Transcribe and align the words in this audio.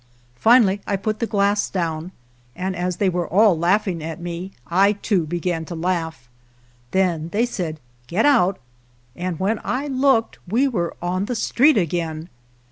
Finally 0.35 0.81
I 0.87 0.95
put 0.95 1.19
the 1.19 1.27
glass 1.27 1.69
down, 1.69 2.11
and 2.55 2.75
as 2.75 2.97
they 2.97 3.07
were 3.07 3.27
all 3.27 3.55
laugh 3.55 3.87
ing 3.87 4.03
at 4.03 4.19
me, 4.19 4.51
I 4.65 4.93
too, 4.93 5.27
began 5.27 5.63
to 5.65 5.75
laugh. 5.75 6.27
Then 6.89 7.29
they 7.29 7.45
said," 7.45 7.79
Get 8.07 8.25
out!" 8.25 8.57
and 9.25 9.39
when 9.39 9.59
I 9.63 9.85
looked 9.85 10.39
we 10.47 10.67
were 10.67 10.95
2 11.01 11.01
Ferris 11.01 11.01
wheel. 11.01 11.01
201 11.01 11.01
GERONIMO 11.03 11.15
on 11.15 11.25
the 11.25 11.35
street 11.35 11.77
again. 11.77 12.29